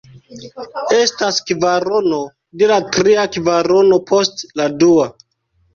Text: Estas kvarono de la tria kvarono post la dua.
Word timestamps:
Estas 0.99 1.37
kvarono 1.51 2.23
de 2.63 2.73
la 2.75 2.81
tria 2.97 3.29
kvarono 3.39 4.05
post 4.13 4.45
la 4.63 4.71
dua. 4.85 5.09